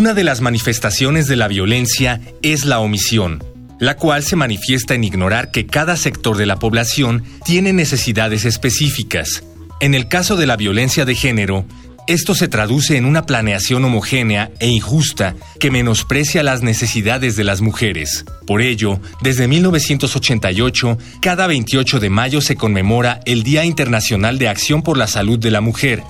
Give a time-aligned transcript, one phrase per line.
[0.00, 3.44] Una de las manifestaciones de la violencia es la omisión,
[3.78, 9.44] la cual se manifiesta en ignorar que cada sector de la población tiene necesidades específicas.
[9.78, 11.66] En el caso de la violencia de género,
[12.06, 17.60] esto se traduce en una planeación homogénea e injusta que menosprecia las necesidades de las
[17.60, 18.24] mujeres.
[18.46, 24.80] Por ello, desde 1988, cada 28 de mayo se conmemora el Día Internacional de Acción
[24.80, 26.02] por la Salud de la Mujer.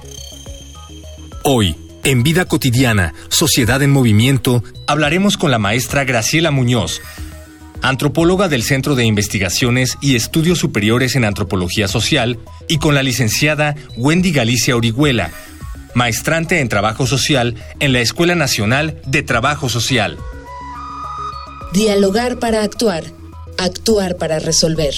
[1.43, 7.01] Hoy, en Vida Cotidiana, Sociedad en Movimiento, hablaremos con la maestra Graciela Muñoz,
[7.83, 13.75] antropóloga del Centro de Investigaciones y Estudios Superiores en Antropología Social, y con la licenciada
[13.97, 15.31] Wendy Galicia Orihuela,
[15.95, 20.19] maestrante en Trabajo Social en la Escuela Nacional de Trabajo Social.
[21.73, 23.05] Dialogar para actuar,
[23.59, 24.95] actuar para resolver.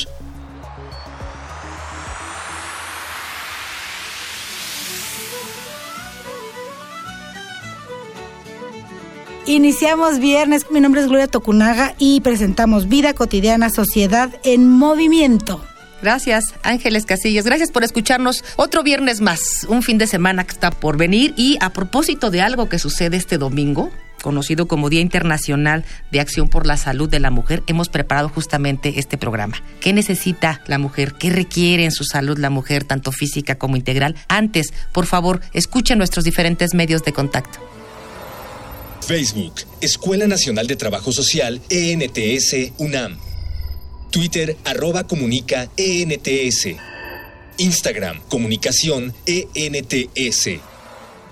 [9.47, 15.65] Iniciamos viernes, mi nombre es Gloria Tocunaga y presentamos Vida Cotidiana, Sociedad en Movimiento.
[16.01, 17.45] Gracias, Ángeles Casillas.
[17.45, 21.35] Gracias por escucharnos otro viernes más, un fin de semana que está por venir.
[21.37, 23.91] Y a propósito de algo que sucede este domingo,
[24.23, 29.01] conocido como Día Internacional de Acción por la Salud de la Mujer, hemos preparado justamente
[29.01, 29.57] este programa.
[29.81, 31.15] ¿Qué necesita la mujer?
[31.15, 34.15] ¿Qué requiere en su salud la mujer, tanto física como integral?
[34.29, 37.59] Antes, por favor, escuchen nuestros diferentes medios de contacto.
[39.07, 43.19] Facebook, Escuela Nacional de Trabajo Social, ENTS, UNAM.
[44.11, 46.69] Twitter, arroba comunica, ENTS.
[47.59, 50.61] Instagram, comunicación, ENTS.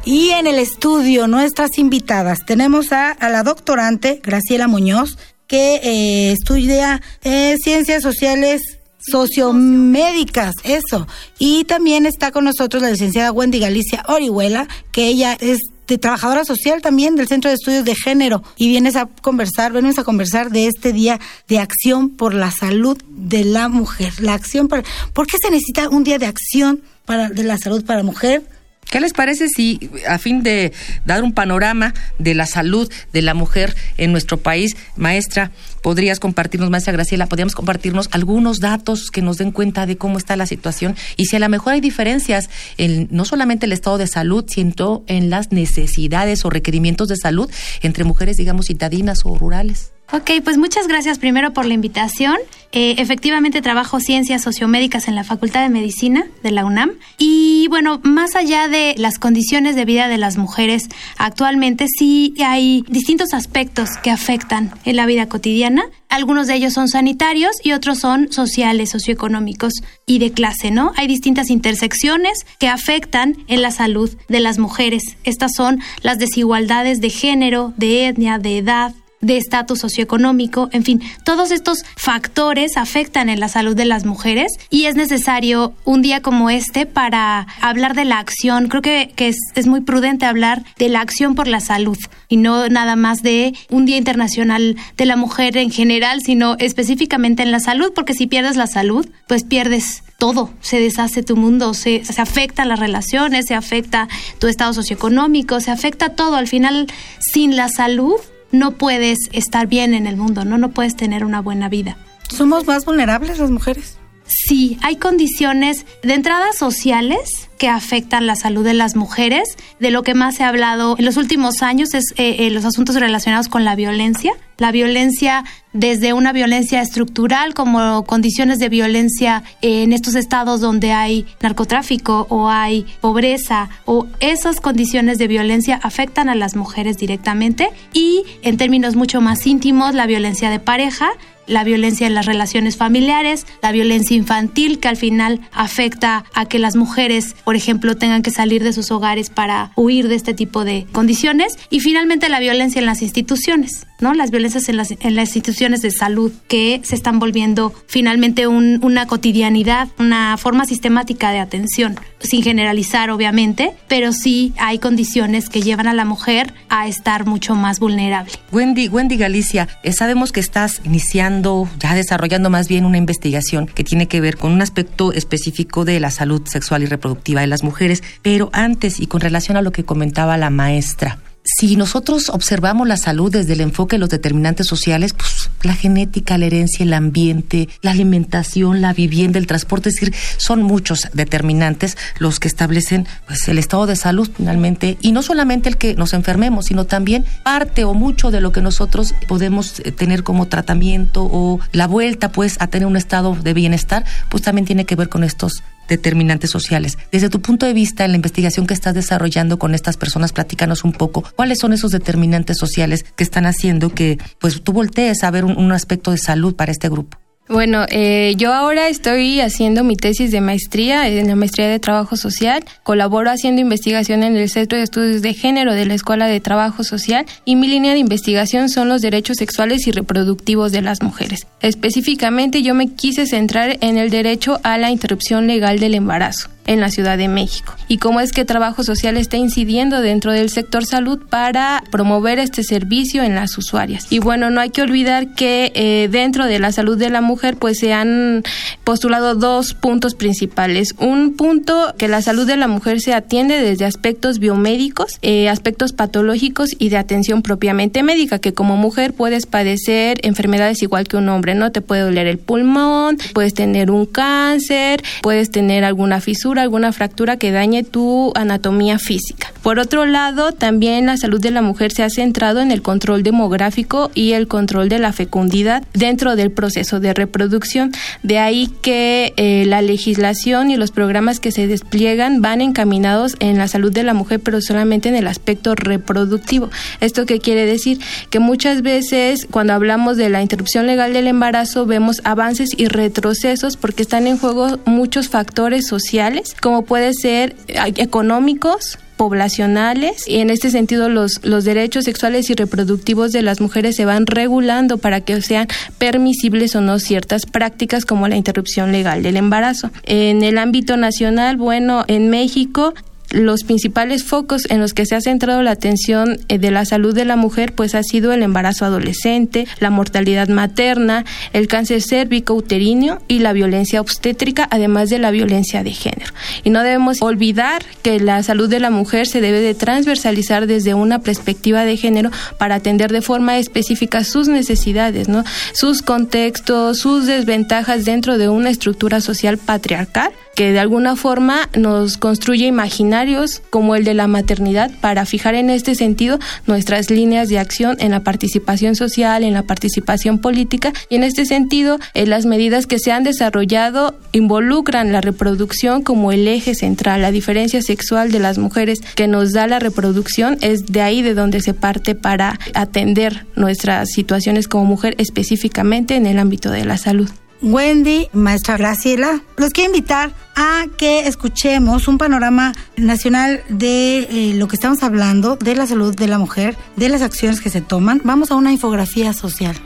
[0.05, 7.03] Y en el estudio, nuestras invitadas, tenemos a, la doctorante Graciela Muñoz, que eh, estudia
[7.23, 8.63] eh, ciencias sociales
[9.01, 11.07] sociomédicas, eso.
[11.39, 15.59] Y también está con nosotros la licenciada Wendy Galicia Orihuela, que ella es
[15.99, 20.05] trabajadora social también del Centro de Estudios de Género y vienes a conversar, venimos a
[20.05, 24.13] conversar de este día de acción por la salud de la mujer.
[24.21, 27.85] La acción para, ¿por qué se necesita un día de acción para de la salud
[27.85, 28.43] para la mujer?
[28.91, 30.73] ¿Qué les parece si, a fin de
[31.05, 36.71] dar un panorama de la salud de la mujer en nuestro país, maestra, podrías compartirnos,
[36.71, 40.97] maestra Graciela, podríamos compartirnos algunos datos que nos den cuenta de cómo está la situación
[41.17, 45.05] y si a lo mejor hay diferencias en no solamente el estado de salud, sino
[45.07, 47.49] en las necesidades o requerimientos de salud
[47.83, 49.93] entre mujeres, digamos, citadinas o rurales?
[50.13, 52.37] Ok, pues muchas gracias primero por la invitación.
[52.73, 58.01] Eh, efectivamente trabajo ciencias sociomédicas en la Facultad de Medicina de la UNAM y bueno,
[58.03, 63.91] más allá de las condiciones de vida de las mujeres, actualmente sí hay distintos aspectos
[64.03, 65.85] que afectan en la vida cotidiana.
[66.09, 69.75] Algunos de ellos son sanitarios y otros son sociales, socioeconómicos
[70.07, 70.93] y de clase, ¿no?
[70.97, 75.03] Hay distintas intersecciones que afectan en la salud de las mujeres.
[75.23, 81.03] Estas son las desigualdades de género, de etnia, de edad, de estatus socioeconómico, en fin,
[81.25, 86.23] todos estos factores afectan en la salud de las mujeres y es necesario un día
[86.23, 88.69] como este para hablar de la acción.
[88.69, 91.99] Creo que, es, muy prudente hablar de la acción por la salud
[92.29, 97.43] y no nada más de un Día Internacional de la Mujer en general, sino específicamente
[97.43, 101.75] en la salud, porque si pierdes la salud, pues pierdes todo, se deshace tu mundo,
[101.75, 104.09] se, se afecta las relaciones, se afecta
[104.39, 106.37] tu estado socioeconómico, se afecta todo.
[106.37, 106.87] Al final,
[107.19, 108.17] sin la salud,
[108.53, 110.59] no puedes estar bien en el mundo, ¿no?
[110.59, 111.97] No puedes tener una buena vida.
[112.29, 113.97] ¿Somos más vulnerables las mujeres?
[114.25, 119.47] Sí, hay condiciones de entrada sociales que afectan la salud de las mujeres.
[119.79, 122.65] De lo que más se ha hablado en los últimos años es eh, eh, los
[122.65, 124.33] asuntos relacionados con la violencia.
[124.57, 131.27] La violencia desde una violencia estructural como condiciones de violencia en estos estados donde hay
[131.43, 138.25] narcotráfico o hay pobreza o esas condiciones de violencia afectan a las mujeres directamente y
[138.43, 141.13] en términos mucho más íntimos la violencia de pareja
[141.51, 146.61] la violencia en las relaciones familiares, la violencia infantil que al final afecta a que
[146.61, 150.65] las mujeres, por ejemplo, tengan que salir de sus hogares para huir de este tipo
[150.65, 151.59] de condiciones.
[151.69, 155.91] Y finalmente la violencia en las instituciones Las violencias en las, en las instituciones de
[155.91, 163.11] salud que se están volviendo finalmente una cotidianidad, una forma sistemática de atención, sin generalizar
[163.11, 168.33] obviamente, pero sí hay condiciones que llevan a la mujer a estar mucho más vulnerable.
[168.53, 173.85] Wendy, Wendy Galicia, eh, sabemos que estás iniciando, ya desarrollando más bien una investigación que
[173.85, 177.63] tiene que ver con un aspecto específico de la salud sexual y reproductiva de las
[177.63, 182.87] mujeres, pero antes y con relación a lo que comentaba la maestra, si nosotros observamos
[182.87, 186.93] la salud desde el enfoque de los determinantes sociales, pues la genética, la herencia, el
[186.93, 193.07] ambiente, la alimentación, la vivienda, el transporte, es decir, son muchos determinantes los que establecen
[193.27, 194.99] pues el estado de salud finalmente.
[195.01, 198.61] Y no solamente el que nos enfermemos, sino también parte o mucho de lo que
[198.61, 203.55] nosotros podemos eh, tener como tratamiento o la vuelta pues a tener un estado de
[203.55, 206.97] bienestar, pues también tiene que ver con estos determinantes sociales.
[207.13, 210.85] Desde tu punto de vista, en la investigación que estás desarrollando con estas personas, platícanos
[210.85, 215.31] un poco cuáles son esos determinantes sociales que están haciendo que pues tú voltees a
[215.31, 217.19] ver un, un aspecto de salud para este grupo.
[217.51, 222.17] Bueno, eh, yo ahora estoy haciendo mi tesis de maestría en la maestría de trabajo
[222.17, 222.65] social.
[222.85, 226.85] Colaboro haciendo investigación en el Centro de Estudios de Género de la Escuela de Trabajo
[226.85, 231.49] Social y mi línea de investigación son los derechos sexuales y reproductivos de las mujeres.
[231.61, 236.81] Específicamente yo me quise centrar en el derecho a la interrupción legal del embarazo en
[236.81, 240.85] la Ciudad de México y cómo es que Trabajo Social está incidiendo dentro del sector
[240.85, 244.07] salud para promover este servicio en las usuarias.
[244.11, 247.57] Y bueno, no hay que olvidar que eh, dentro de la salud de la mujer
[247.57, 248.43] pues se han
[248.85, 250.95] postulado dos puntos principales.
[250.99, 255.93] Un punto que la salud de la mujer se atiende desde aspectos biomédicos, eh, aspectos
[255.93, 261.29] patológicos y de atención propiamente médica, que como mujer puedes padecer enfermedades igual que un
[261.29, 261.73] hombre, ¿no?
[261.73, 267.37] Te puede doler el pulmón, puedes tener un cáncer, puedes tener alguna fisura alguna fractura
[267.37, 269.53] que dañe tu anatomía física.
[269.63, 273.23] Por otro lado, también la salud de la mujer se ha centrado en el control
[273.23, 277.93] demográfico y el control de la fecundidad dentro del proceso de reproducción.
[278.23, 283.59] De ahí que eh, la legislación y los programas que se despliegan van encaminados en
[283.59, 286.71] la salud de la mujer, pero solamente en el aspecto reproductivo.
[287.01, 288.01] ¿Esto qué quiere decir?
[288.31, 293.77] Que muchas veces cuando hablamos de la interrupción legal del embarazo vemos avances y retrocesos
[293.77, 300.49] porque están en juego muchos factores sociales como puede ser eh, económicos, poblacionales y en
[300.49, 305.21] este sentido los, los derechos sexuales y reproductivos de las mujeres se van regulando para
[305.21, 309.91] que sean permisibles o no ciertas prácticas como la interrupción legal del embarazo.
[310.05, 312.95] En el ámbito nacional, bueno, en México
[313.31, 317.15] los principales focos en los que se ha centrado la atención eh, de la salud
[317.15, 322.55] de la mujer pues ha sido el embarazo adolescente, la mortalidad materna, el cáncer cérvico
[322.55, 326.33] uterino y la violencia obstétrica, además de la violencia de género.
[326.65, 330.95] Y no debemos olvidar que la salud de la mujer se debe de transversalizar desde
[330.95, 335.45] una perspectiva de género para atender de forma específica sus necesidades, ¿no?
[335.73, 342.17] sus contextos, sus desventajas dentro de una estructura social patriarcal que de alguna forma nos
[342.17, 347.59] construye imaginarios como el de la maternidad para fijar en este sentido nuestras líneas de
[347.59, 352.47] acción en la participación social, en la participación política y en este sentido eh, las
[352.47, 357.23] medidas que se han desarrollado involucran la reproducción como el eje central.
[357.23, 361.35] La diferencia sexual de las mujeres que nos da la reproducción es de ahí de
[361.35, 366.97] donde se parte para atender nuestras situaciones como mujer específicamente en el ámbito de la
[366.97, 367.31] salud.
[367.63, 374.69] Wendy, maestra Graciela, los quiero invitar a que escuchemos un panorama nacional de eh, lo
[374.69, 378.21] que estamos hablando, de la salud de la mujer, de las acciones que se toman.
[378.25, 379.77] Vamos a una infografía social.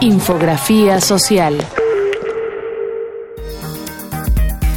[0.00, 1.56] Infografía social.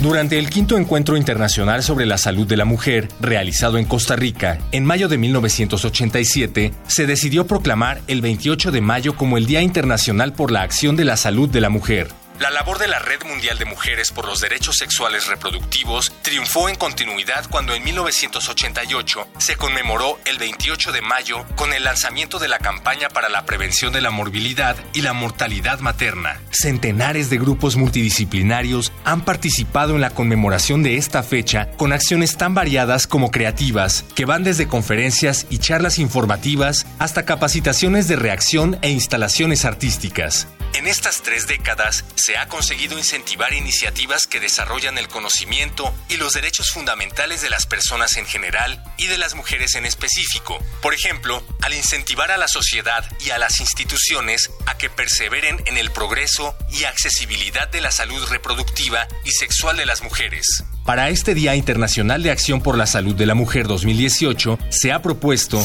[0.02, 4.60] Durante el quinto encuentro internacional sobre la salud de la mujer, realizado en Costa Rica
[4.72, 10.34] en mayo de 1987, se decidió proclamar el 28 de mayo como el Día Internacional
[10.34, 12.10] por la Acción de la Salud de la Mujer.
[12.40, 16.76] La labor de la Red Mundial de Mujeres por los Derechos Sexuales Reproductivos triunfó en
[16.76, 22.60] continuidad cuando en 1988 se conmemoró el 28 de mayo con el lanzamiento de la
[22.60, 26.40] campaña para la prevención de la morbilidad y la mortalidad materna.
[26.52, 32.54] Centenares de grupos multidisciplinarios han participado en la conmemoración de esta fecha con acciones tan
[32.54, 38.92] variadas como creativas, que van desde conferencias y charlas informativas hasta capacitaciones de reacción e
[38.92, 40.48] instalaciones artísticas.
[40.78, 46.34] En estas tres décadas se ha conseguido incentivar iniciativas que desarrollan el conocimiento y los
[46.34, 50.64] derechos fundamentales de las personas en general y de las mujeres en específico.
[50.84, 55.78] Por ejemplo, al incentivar a la sociedad y a las instituciones a que perseveren en
[55.78, 60.64] el progreso y accesibilidad de la salud reproductiva y sexual de las mujeres.
[60.88, 65.02] Para este Día Internacional de Acción por la Salud de la Mujer 2018 se ha
[65.02, 65.62] propuesto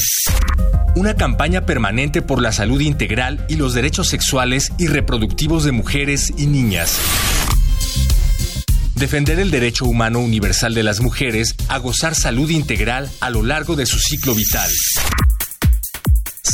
[0.96, 6.32] una campaña permanente por la salud integral y los derechos sexuales y reproductivos de mujeres
[6.36, 6.98] y niñas.
[8.96, 13.76] Defender el derecho humano universal de las mujeres a gozar salud integral a lo largo
[13.76, 14.72] de su ciclo vital.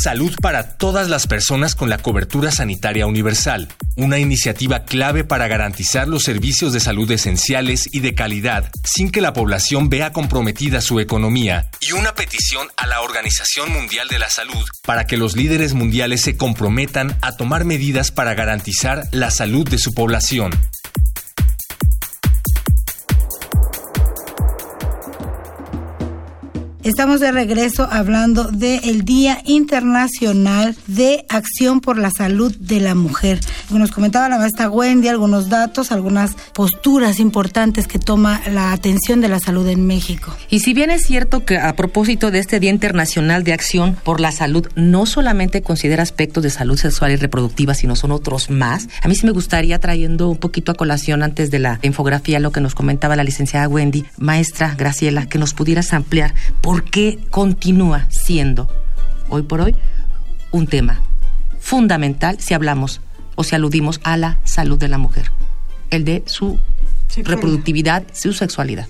[0.01, 6.07] Salud para todas las personas con la cobertura sanitaria universal, una iniciativa clave para garantizar
[6.07, 11.01] los servicios de salud esenciales y de calidad sin que la población vea comprometida su
[11.01, 15.73] economía, y una petición a la Organización Mundial de la Salud para que los líderes
[15.73, 20.51] mundiales se comprometan a tomar medidas para garantizar la salud de su población.
[26.81, 33.41] Estamos de regreso hablando del Día Internacional de Acción por la Salud de la Mujer.
[33.69, 39.27] Nos comentaba la maestra Wendy algunos datos, algunas posturas importantes que toma la atención de
[39.27, 40.33] la salud en México.
[40.49, 44.21] Y si bien es cierto que a propósito de este Día Internacional de Acción por
[44.21, 48.87] la Salud, no solamente considera aspectos de salud sexual y reproductiva, sino son otros más,
[49.03, 52.53] a mí sí me gustaría trayendo un poquito a colación antes de la infografía lo
[52.53, 57.17] que nos comentaba la licenciada Wendy, maestra Graciela, que nos pudieras ampliar por ¿Por qué
[57.31, 58.69] continúa siendo,
[59.27, 59.75] hoy por hoy,
[60.51, 61.01] un tema
[61.59, 63.01] fundamental si hablamos
[63.33, 65.31] o si aludimos a la salud de la mujer,
[65.89, 66.59] el de su
[67.23, 68.87] reproductividad, su sexualidad.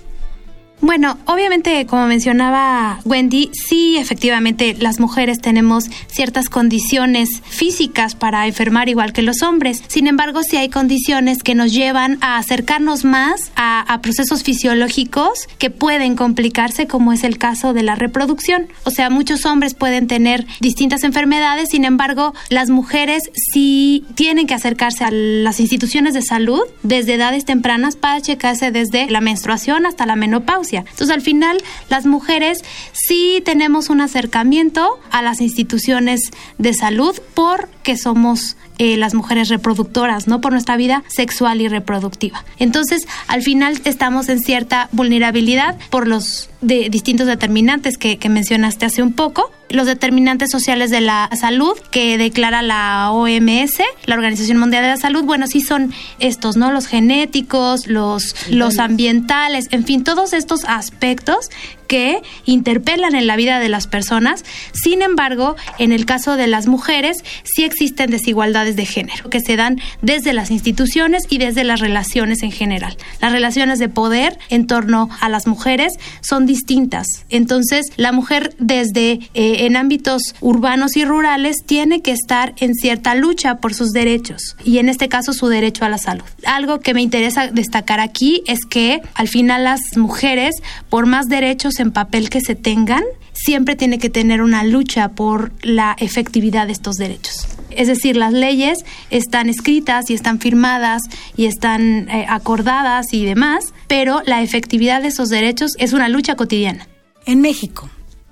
[0.82, 8.88] Bueno, obviamente, como mencionaba Wendy, sí, efectivamente, las mujeres tenemos ciertas condiciones físicas para enfermar
[8.88, 9.82] igual que los hombres.
[9.88, 15.68] Sin embargo, sí hay condiciones que nos llevan a acercarnos más a, procesos fisiológicos que
[15.68, 18.68] pueden complicarse, como es el caso de la reproducción.
[18.84, 24.54] O sea, muchos hombres pueden tener distintas enfermedades, sin embargo, las mujeres sí tienen que
[24.54, 30.06] acercarse a las instituciones de salud desde edades tempranas para checarse desde la menstruación hasta
[30.06, 30.69] la menopausia.
[30.78, 31.58] Entonces, al final,
[31.88, 39.14] las mujeres sí tenemos un acercamiento a las instituciones de salud porque somos eh, las
[39.14, 40.40] mujeres reproductoras, ¿no?
[40.40, 42.44] Por nuestra vida sexual y reproductiva.
[42.58, 48.86] Entonces, al final estamos en cierta vulnerabilidad por los de distintos determinantes que, que mencionaste
[48.86, 54.58] hace un poco, los determinantes sociales de la salud que declara la OMS, la Organización
[54.58, 56.72] Mundial de la Salud, bueno, sí son estos, ¿no?
[56.72, 61.50] Los genéticos, los, los ambientales, en fin, todos estos aspectos
[61.90, 64.44] que interpelan en la vida de las personas.
[64.72, 69.56] Sin embargo, en el caso de las mujeres, sí existen desigualdades de género que se
[69.56, 72.96] dan desde las instituciones y desde las relaciones en general.
[73.20, 77.08] Las relaciones de poder en torno a las mujeres son distintas.
[77.28, 83.16] Entonces, la mujer desde eh, en ámbitos urbanos y rurales tiene que estar en cierta
[83.16, 86.24] lucha por sus derechos y en este caso su derecho a la salud.
[86.46, 90.54] Algo que me interesa destacar aquí es que al final las mujeres,
[90.88, 95.52] por más derechos en papel que se tengan, siempre tiene que tener una lucha por
[95.62, 97.48] la efectividad de estos derechos.
[97.70, 101.02] Es decir, las leyes están escritas y están firmadas
[101.36, 106.34] y están eh, acordadas y demás, pero la efectividad de esos derechos es una lucha
[106.34, 106.88] cotidiana.
[107.26, 107.88] En México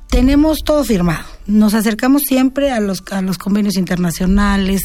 [0.09, 1.25] tenemos todo firmado.
[1.47, 4.83] Nos acercamos siempre a los, a los convenios internacionales,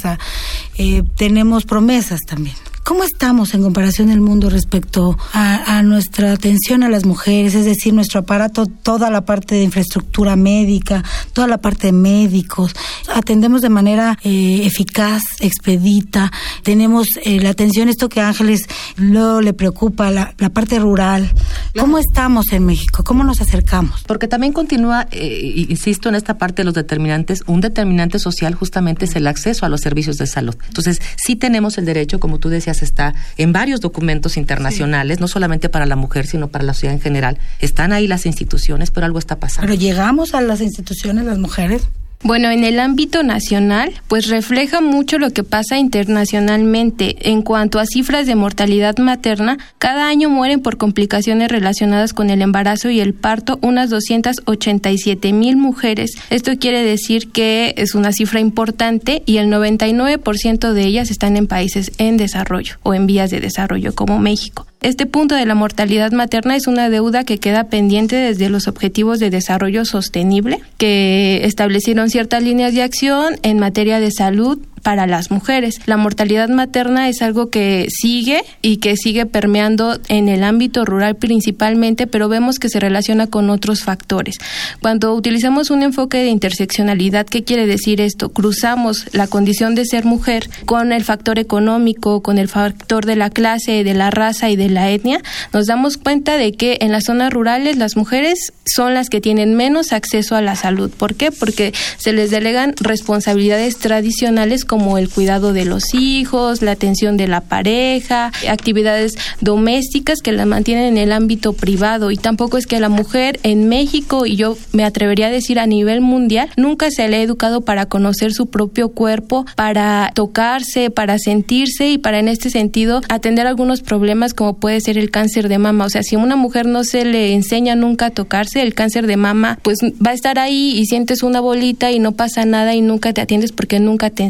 [0.78, 2.56] eh, tenemos promesas también.
[2.84, 7.56] ¿Cómo estamos en comparación del mundo respecto a, nuestra atención a las mujeres?
[7.56, 12.76] Es decir, nuestro aparato, toda la parte de infraestructura médica, toda la parte de médicos.
[13.08, 16.30] Atendemos de manera eh, eficaz, expedita.
[16.64, 21.32] Tenemos eh, la atención, esto que a Ángeles luego le preocupa, la, parte rural.
[21.80, 23.06] ¿Cómo estamos en México?
[23.06, 24.04] ¿Cómo nos acercamos?
[24.06, 29.06] Porque también continúa, eh, insisto, en esta parte de los determinantes, un determinante social justamente
[29.06, 30.56] es el acceso a los servicios de salud.
[30.68, 35.70] Entonces, sí tenemos el derecho, como tú decías, está en varios documentos internacionales, no solamente
[35.70, 37.38] para la mujer, sino para la sociedad en general.
[37.60, 39.68] Están ahí las instituciones, pero algo está pasando.
[39.68, 41.88] Pero llegamos a las instituciones las mujeres.
[42.26, 47.30] Bueno, en el ámbito nacional, pues refleja mucho lo que pasa internacionalmente.
[47.30, 52.42] En cuanto a cifras de mortalidad materna, cada año mueren por complicaciones relacionadas con el
[52.42, 56.12] embarazo y el parto unas 287 mil mujeres.
[56.30, 61.48] Esto quiere decir que es una cifra importante y el 99% de ellas están en
[61.48, 64.66] países en desarrollo o en vías de desarrollo como México.
[64.84, 69.18] Este punto de la mortalidad materna es una deuda que queda pendiente desde los Objetivos
[69.18, 75.32] de Desarrollo Sostenible, que establecieron ciertas líneas de acción en materia de salud para las
[75.32, 75.80] mujeres.
[75.86, 81.16] La mortalidad materna es algo que sigue y que sigue permeando en el ámbito rural
[81.16, 84.36] principalmente, pero vemos que se relaciona con otros factores.
[84.82, 88.30] Cuando utilizamos un enfoque de interseccionalidad, ¿qué quiere decir esto?
[88.30, 93.30] Cruzamos la condición de ser mujer con el factor económico, con el factor de la
[93.30, 95.22] clase, de la raza y de la etnia,
[95.54, 99.56] nos damos cuenta de que en las zonas rurales las mujeres son las que tienen
[99.56, 100.92] menos acceso a la salud.
[100.92, 101.32] ¿Por qué?
[101.32, 107.28] Porque se les delegan responsabilidades tradicionales como el cuidado de los hijos, la atención de
[107.28, 112.80] la pareja, actividades domésticas que la mantienen en el ámbito privado y tampoco es que
[112.80, 117.08] la mujer en México y yo me atrevería a decir a nivel mundial nunca se
[117.08, 122.28] le ha educado para conocer su propio cuerpo, para tocarse, para sentirse y para en
[122.28, 125.86] este sentido atender algunos problemas como puede ser el cáncer de mama.
[125.86, 129.06] O sea, si a una mujer no se le enseña nunca a tocarse, el cáncer
[129.06, 132.74] de mama pues va a estar ahí y sientes una bolita y no pasa nada
[132.74, 134.24] y nunca te atiendes porque nunca te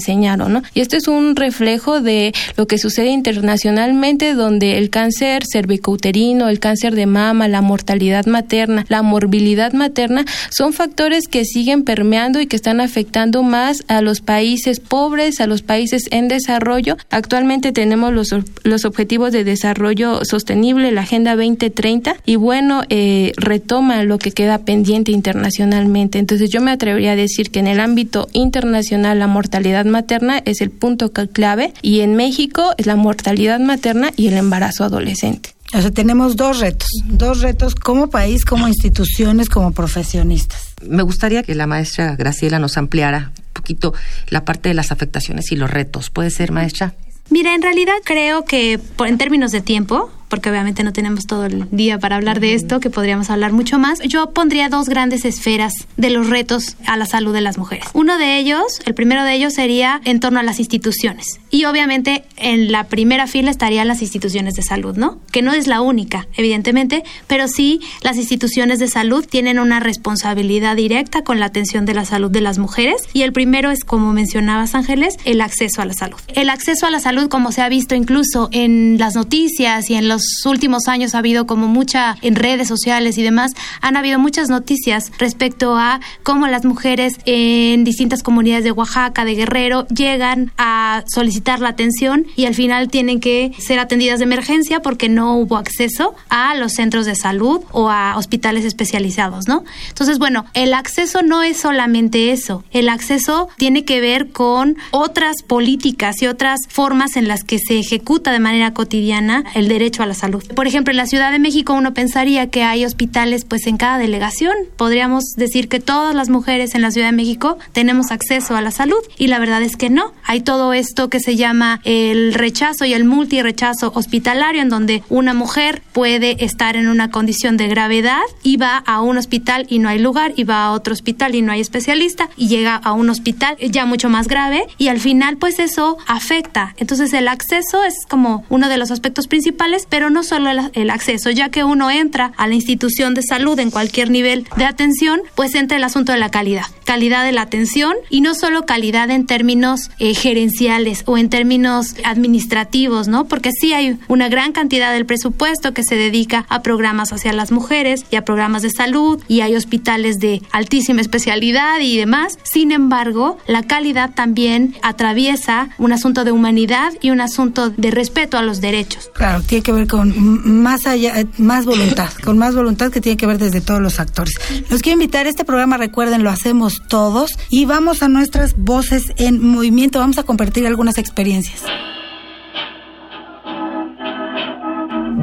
[0.73, 6.59] Y esto es un reflejo de lo que sucede internacionalmente donde el cáncer cervicouterino, el
[6.59, 12.47] cáncer de mama, la mortalidad materna, la morbilidad materna son factores que siguen permeando y
[12.47, 16.97] que están afectando más a los países pobres, a los países en desarrollo.
[17.09, 18.29] Actualmente tenemos los,
[18.63, 24.59] los objetivos de desarrollo sostenible, la Agenda 2030, y bueno, eh, retoma lo que queda
[24.59, 26.19] pendiente internacionalmente.
[26.19, 30.61] Entonces yo me atrevería a decir que en el ámbito internacional la mortalidad materna es
[30.61, 35.51] el punto clave y en México es la mortalidad materna y el embarazo adolescente.
[35.73, 40.75] O sea, tenemos dos retos, dos retos como país, como instituciones, como profesionistas.
[40.87, 43.93] Me gustaría que la maestra Graciela nos ampliara un poquito
[44.27, 46.11] la parte de las afectaciones y los retos.
[46.11, 46.93] ¿Puede ser, maestra?
[47.29, 51.45] Mira, en realidad creo que por, en términos de tiempo, porque obviamente no tenemos todo
[51.45, 55.25] el día para hablar de esto, que podríamos hablar mucho más, yo pondría dos grandes
[55.25, 57.85] esferas de los retos a la salud de las mujeres.
[57.93, 61.39] Uno de ellos, el primero de ellos sería en torno a las instituciones.
[61.51, 65.19] Y obviamente en la primera fila estarían las instituciones de salud, ¿no?
[65.31, 70.75] Que no es la única, evidentemente, pero sí las instituciones de salud tienen una responsabilidad
[70.75, 73.03] directa con la atención de la salud de las mujeres.
[73.13, 76.17] Y el primero es, como mencionabas Ángeles, el acceso a la salud.
[76.29, 80.07] El acceso a la salud, como se ha visto incluso en las noticias y en
[80.07, 84.49] los últimos años ha habido como mucha en redes sociales y demás, han habido muchas
[84.49, 91.03] noticias respecto a cómo las mujeres en distintas comunidades de Oaxaca, de Guerrero, llegan a
[91.07, 95.57] solicitar la atención y al final tienen que ser atendidas de emergencia porque no hubo
[95.57, 99.63] acceso a los centros de salud o a hospitales especializados, ¿no?
[99.89, 102.63] Entonces, bueno, el acceso no es solamente eso.
[102.71, 107.79] El acceso tiene que ver con otras políticas y otras formas en las que se
[107.79, 110.43] ejecuta de manera cotidiana el derecho a la salud.
[110.55, 113.97] Por ejemplo, en la Ciudad de México uno pensaría que hay hospitales pues en cada
[113.97, 114.53] delegación.
[114.77, 118.71] Podríamos decir que todas las mujeres en la Ciudad de México tenemos acceso a la
[118.71, 120.13] salud y la verdad es que no.
[120.23, 125.33] Hay todo esto que se llama el rechazo y el multirechazo hospitalario en donde una
[125.33, 129.89] mujer puede estar en una condición de gravedad y va a un hospital y no
[129.89, 133.09] hay lugar y va a otro hospital y no hay especialista y llega a un
[133.09, 136.73] hospital ya mucho más grave y al final pues eso afecta.
[136.77, 141.29] Entonces el acceso es como uno de los aspectos principales, pero no solo el, acceso,
[141.29, 145.53] ya que uno entra a la institución de salud en cualquier nivel de atención, pues
[145.53, 149.27] entra el asunto de la calidad, calidad de la atención y no solo calidad en
[149.27, 153.25] términos eh, gerenciales o en términos administrativos, ¿no?
[153.25, 157.51] Porque sí hay una gran cantidad del presupuesto que se dedica a programas hacia las
[157.51, 162.39] mujeres y a programas de salud y hay hospitales de altísima especialidad y demás.
[162.41, 168.39] Sin embargo, la calidad también atraviesa un asunto de humanidad y un asunto de respeto
[168.39, 169.11] a los derechos.
[169.13, 173.17] Claro, tiene que ver con más allá, eh, más voluntad, con más voluntad que tiene
[173.17, 174.35] que ver desde todos los actores.
[174.69, 179.45] Los quiero invitar, este programa recuerden, lo hacemos todos y vamos a nuestras voces en
[179.45, 181.61] movimiento, vamos a compartir algunas experiencias.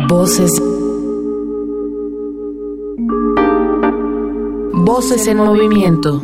[0.09, 0.51] Voces.
[4.73, 6.23] Voces en movimiento.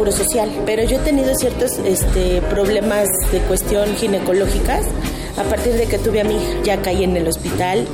[0.00, 4.86] Seguro social, pero yo he tenido ciertos este, problemas de cuestión ginecológicas.
[5.36, 7.84] A partir de que tuve a mi hija, ya caí en el hospital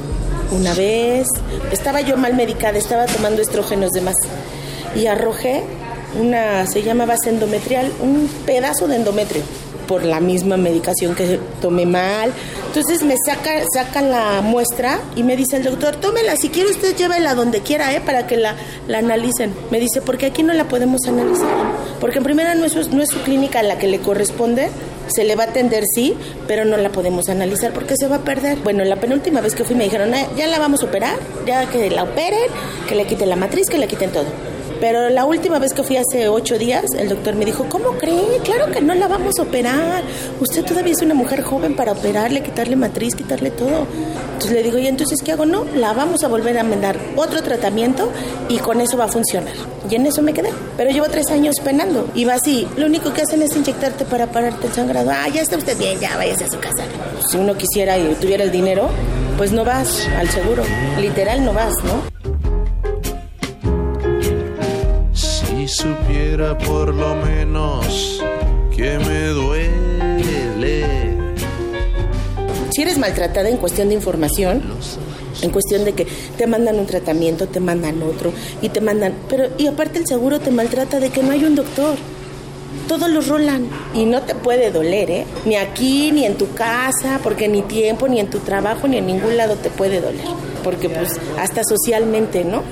[0.53, 1.27] una vez.
[1.73, 4.15] Estaba yo mal medicada, estaba tomando estrógenos de más.
[4.95, 5.65] Y arrojé
[6.21, 9.43] una, se llamaba endometrial, un pedazo de endometrio
[9.89, 12.31] por la misma medicación que tomé mal.
[12.77, 16.95] Entonces me saca, sacan la muestra y me dice el doctor, tómela, si quiere usted
[16.95, 18.03] llévela donde quiera, ¿eh?
[18.05, 18.55] Para que la,
[18.87, 19.55] la analicen.
[19.71, 21.49] Me dice, porque aquí no la podemos analizar.
[22.01, 24.69] Porque en primera no es, no es su clínica la que le corresponde
[25.09, 28.25] Se le va a atender, sí, pero no la podemos analizar porque se va a
[28.25, 28.59] perder.
[28.59, 31.65] Bueno, la penúltima vez que fui me dijeron, ah, ya la vamos a operar, ya
[31.71, 32.51] que la operen,
[32.87, 34.27] que le quiten la matriz, que le quiten todo.
[34.81, 38.39] Pero la última vez que fui hace ocho días, el doctor me dijo, ¿cómo cree?
[38.45, 40.03] Claro que no la vamos a operar.
[40.41, 43.87] Usted todavía es una mujer joven para operarle, quitarle matriz, quitarle todo.
[44.35, 45.47] Entonces le digo, ¿y entonces qué hago?
[45.47, 48.11] No, la vamos a volver a mandar otro tratamiento
[48.49, 49.55] y con eso va a funcionar.
[49.91, 50.51] Y en eso me quedé.
[50.77, 52.09] Pero llevo tres años penando.
[52.15, 55.11] Y va así, lo único que hacen es inyectarte para pararte el sangrado.
[55.11, 56.85] Ah, ya está usted bien, ya váyase a su casa.
[57.31, 58.89] Si uno quisiera y tuviera el dinero,
[59.39, 60.63] pues no vas al seguro.
[61.01, 62.16] Literal no vas, ¿no?
[65.77, 68.23] Supiera por lo menos
[68.75, 70.87] que me duele.
[72.71, 74.63] Si eres maltratada en cuestión de información,
[75.43, 79.49] en cuestión de que te mandan un tratamiento, te mandan otro y te mandan, pero
[79.59, 81.97] y aparte el seguro te maltrata de que no hay un doctor.
[82.89, 85.27] Todos los rolan y no te puede doler, ¿eh?
[85.45, 89.07] Ni aquí, ni en tu casa, porque ni tiempo, ni en tu trabajo, ni en
[89.07, 90.27] ningún lado te puede doler.
[90.63, 92.63] Porque pues hasta socialmente, ¿no?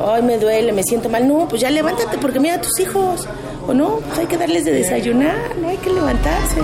[0.00, 1.26] Ay, me duele, me siento mal.
[1.26, 3.26] No, pues ya levántate porque mira a tus hijos.
[3.66, 6.60] O no, pues hay que darles de desayunar, no hay que levantarse.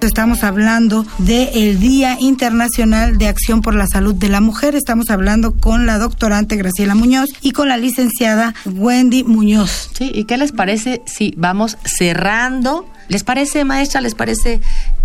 [0.00, 4.76] Estamos hablando del Día Internacional de Acción por la Salud de la Mujer.
[4.76, 9.90] Estamos hablando con la doctorante Graciela Muñoz y con la licenciada Wendy Muñoz.
[9.98, 12.86] Sí, ¿y qué les parece si vamos cerrando?
[13.08, 14.00] ¿Les parece, maestra?
[14.00, 14.60] ¿Les parece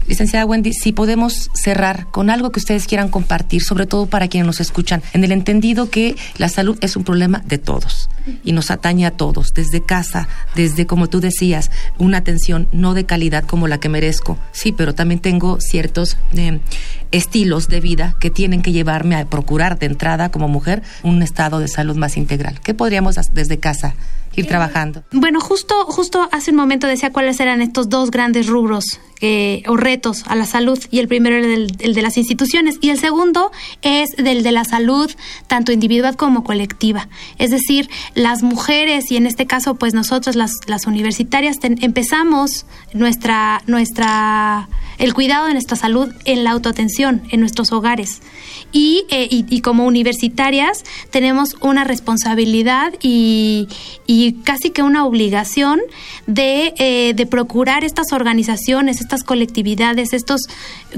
[0.08, 4.48] Licenciada Wendy, si podemos cerrar con algo que ustedes quieran compartir, sobre todo para quienes
[4.48, 8.10] nos escuchan, en el entendido que la salud es un problema de todos
[8.44, 13.06] y nos atañe a todos, desde casa, desde, como tú decías, una atención no de
[13.06, 16.60] calidad como la que merezco, sí, pero también tengo ciertos eh,
[17.12, 21.60] estilos de vida que tienen que llevarme a procurar de entrada como mujer un estado
[21.60, 22.60] de salud más integral.
[22.62, 23.96] ¿Qué podríamos desde casa
[24.36, 25.04] ir trabajando?
[25.12, 29.78] Bueno, justo, justo hace un momento decía cuáles eran estos dos grandes rubros eh, o
[29.78, 33.52] retos a la salud y el primero el, el, de las instituciones y el segundo
[33.82, 35.10] es del de la salud
[35.48, 37.08] tanto individual como colectiva.
[37.38, 43.62] Es decir, las mujeres y en este caso pues nosotros las, las universitarias empezamos nuestra,
[43.68, 48.22] nuestra el cuidado de nuestra salud en la autoatención, en nuestros hogares.
[48.72, 53.68] Y, eh, y, como universitarias tenemos una responsabilidad y,
[54.08, 55.80] y casi que una obligación
[56.26, 60.42] de, eh, de, procurar estas organizaciones, estas colectividades, estos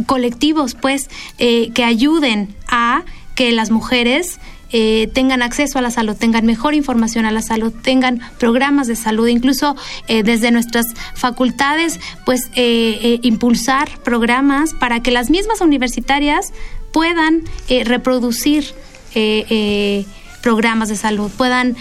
[0.05, 3.03] colectivos, pues, eh, que ayuden a
[3.35, 4.39] que las mujeres
[4.77, 8.97] eh, tengan acceso a la salud, tengan mejor información a la salud, tengan programas de
[8.97, 9.77] salud, incluso
[10.09, 16.51] eh, desde nuestras facultades, pues eh, impulsar programas para que las mismas universitarias
[16.91, 17.43] puedan
[17.85, 18.73] reproducir
[20.41, 21.77] programas de salud, puedan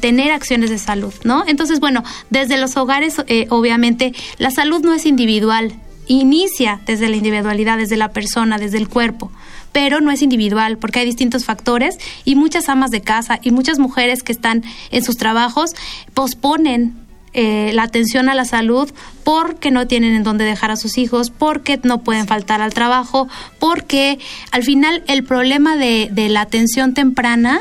[0.00, 1.44] tener acciones de salud, ¿no?
[1.46, 5.72] Entonces, bueno, desde los hogares, obviamente, la salud no es individual,
[6.08, 9.30] inicia desde la individualidad, desde la persona, desde el cuerpo
[9.72, 13.78] pero no es individual porque hay distintos factores y muchas amas de casa y muchas
[13.78, 15.72] mujeres que están en sus trabajos
[16.14, 18.90] posponen eh, la atención a la salud
[19.22, 23.28] porque no tienen en dónde dejar a sus hijos, porque no pueden faltar al trabajo,
[23.58, 24.18] porque
[24.50, 27.60] al final el problema de, la atención temprana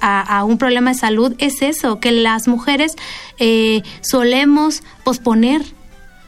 [0.00, 2.92] a, un problema de salud es eso, que las mujeres
[3.38, 5.62] eh, solemos posponer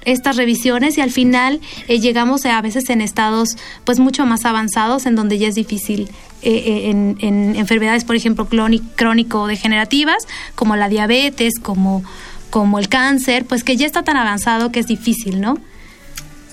[0.06, 5.04] estas revisiones y al final eh, llegamos a, veces en estados pues mucho más avanzados
[5.04, 6.08] en donde ya es difícil
[6.42, 6.50] eh,
[6.88, 8.48] eh, en, enfermedades por ejemplo
[8.96, 12.02] crónico degenerativas como la diabetes como
[12.50, 15.58] como el cáncer pues que ya está tan avanzado que es difícil no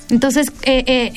[0.10, 0.52] entonces,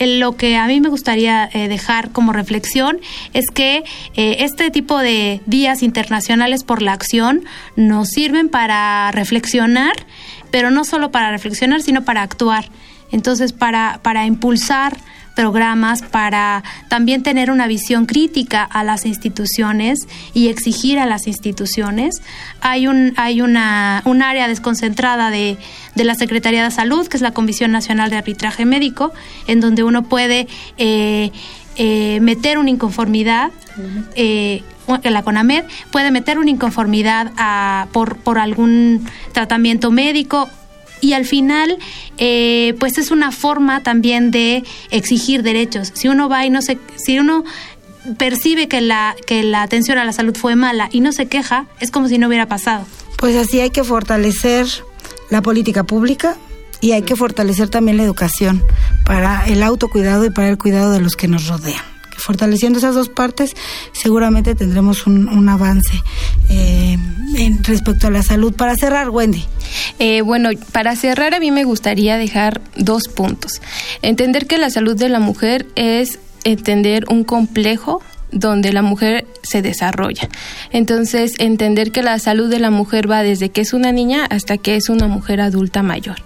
[0.00, 2.98] lo que a mí me gustaría dejar como reflexión
[3.34, 7.44] es que este tipo de días internacionales por la acción
[7.74, 9.92] nos sirven para reflexionar
[10.50, 12.68] pero no solo para reflexionar, sino para actuar.
[13.12, 14.96] Entonces, para, para impulsar
[15.36, 22.22] programas, para también tener una visión crítica a las instituciones y exigir a las instituciones.
[22.60, 25.58] Hay un, hay una, un área desconcentrada de,
[25.94, 29.12] de la Secretaría de Salud, que es la Comisión Nacional de Arbitraje Médico,
[29.46, 31.30] en donde uno puede eh,
[31.76, 33.50] eh, meter una inconformidad.
[34.14, 34.62] Eh,
[35.02, 40.48] la CONAMED puede meter una inconformidad a, por, por algún tratamiento médico.
[41.02, 41.76] Y al final
[42.16, 45.92] eh, pues es una forma también de exigir derechos.
[45.94, 47.44] Si uno va y no se si uno
[48.16, 51.66] percibe que la que la atención a la salud fue mala y no se queja
[51.80, 52.86] es como si no hubiera pasado.
[53.18, 54.66] Pues así hay que fortalecer
[55.28, 56.36] la política pública
[56.80, 58.62] y hay que fortalecer también la educación
[59.04, 63.08] para el autocuidado y para el cuidado de los que nos rodean fortaleciendo esas dos
[63.08, 63.54] partes,
[63.92, 66.02] seguramente tendremos un, avance
[66.48, 66.98] eh,
[67.36, 68.52] en respecto a la salud.
[68.52, 69.44] Para cerrar, Wendy.
[70.00, 73.62] Eh, bueno, para cerrar a mí me gustaría dejar dos puntos.
[74.02, 79.62] Entender que la salud de la mujer es entender un complejo donde la mujer se
[79.62, 80.28] desarrolla.
[80.72, 84.58] Entonces, entender que la salud de la mujer va desde que es una niña hasta
[84.58, 86.16] que es una mujer adulta mayor.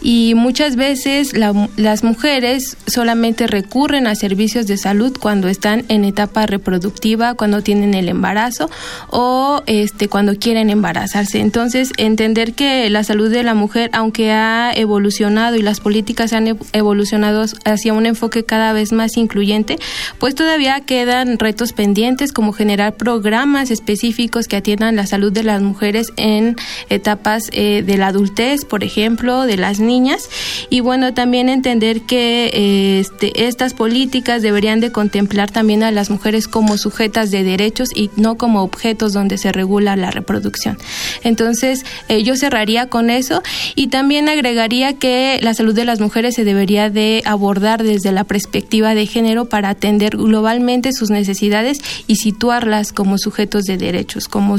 [0.00, 6.46] Y muchas veces las mujeres solamente recurren a servicios de salud cuando están en etapa
[6.46, 8.70] reproductiva, cuando tienen el embarazo
[9.10, 11.40] o este cuando quieren embarazarse.
[11.40, 16.58] Entonces, entender que la salud de la mujer, aunque ha evolucionado y las políticas han
[16.72, 19.78] evolucionado hacia un enfoque cada vez más incluyente,
[20.18, 25.62] pues todavía quedan retos pendientes como generar programas específicos que atiendan la salud de las
[25.62, 26.56] mujeres en
[26.90, 30.28] etapas eh, de la adultez, por ejemplo, de las niñas.
[30.70, 36.10] Y bueno, también entender que eh, este, estas políticas deberían de contemplar también a las
[36.10, 40.76] mujeres como sujetas de derechos y no como objetos donde se regula la reproducción.
[41.22, 43.40] Entonces, eh, yo cerraría con eso
[43.76, 48.24] y también agregaría que la salud de las mujeres se debería de abordar desde la
[48.24, 54.56] perspectiva de género para atender globalmente sus necesidades y situarlas como sujetos de derechos, como,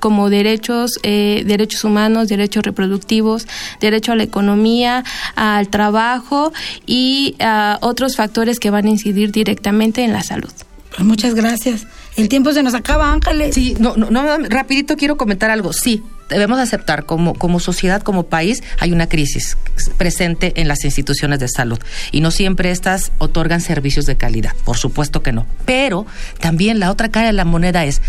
[0.00, 3.46] como derechos, eh, derechos humanos, derechos reproductivos,
[3.80, 6.52] derecho a la economía, al trabajo
[6.86, 10.52] y a otros factores que van a incidir directamente en la salud.
[10.90, 11.86] Pues muchas gracias.
[12.16, 13.54] El tiempo se nos acaba, Ángeles.
[13.54, 15.72] Sí, no, no, no, rapidito quiero comentar algo.
[15.72, 19.56] Sí, debemos aceptar como, como sociedad, como país, hay una crisis
[19.98, 21.78] presente en las instituciones de salud
[22.12, 25.46] y no siempre estas otorgan servicios de calidad, por supuesto que no.
[25.64, 26.06] Pero
[26.40, 28.00] también la otra cara de la moneda es,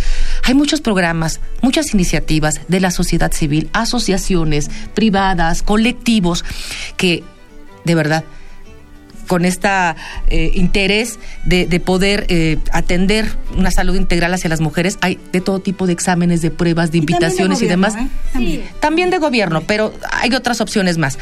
[0.44, 6.46] hay muchos programas, muchas iniciativas de la sociedad civil, asociaciones privadas, colectivos,
[6.98, 7.24] que
[7.84, 8.24] de verdad
[9.32, 9.70] con este
[10.30, 14.98] interés de, poder eh, atender una salud integral hacia las mujeres.
[15.00, 17.96] Hay de todo tipo de exámenes, de pruebas, de invitaciones y, demás.
[17.96, 18.62] ¿eh?
[18.82, 21.18] También de gobierno, pero hay otras opciones más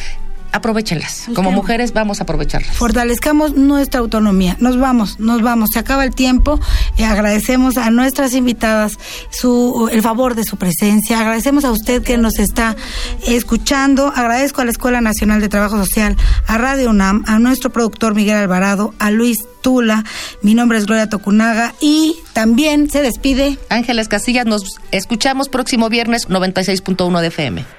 [0.51, 1.27] aprovechenlas.
[1.35, 2.75] Como mujeres vamos a aprovecharlas.
[2.75, 4.57] Fortalezcamos nuestra autonomía.
[4.59, 5.69] Nos vamos, nos vamos.
[5.73, 6.59] Se acaba el tiempo.
[6.97, 8.97] y agradecemos a nuestras invitadas
[9.29, 11.19] su el favor de su presencia.
[11.19, 12.75] Agradecemos a usted que nos está
[13.27, 14.11] escuchando.
[14.15, 16.15] Agradezco a la Escuela Nacional de Trabajo Social,
[16.47, 20.03] a Radio UNAM, a nuestro productor Miguel Alvarado, a Luis Tula.
[20.41, 24.45] Mi nombre es Gloria Tocunaga y también se despide Ángeles Casillas.
[24.45, 27.78] Nos escuchamos próximo viernes 96.1 de FM.